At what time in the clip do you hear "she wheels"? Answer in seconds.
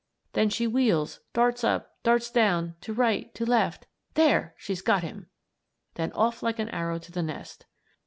0.49-1.19